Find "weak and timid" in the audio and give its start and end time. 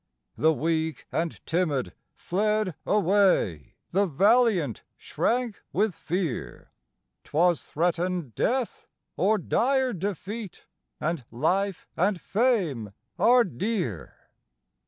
0.51-1.93